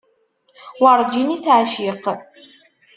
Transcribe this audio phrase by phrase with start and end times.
[0.81, 2.05] Werǧin i teεciq.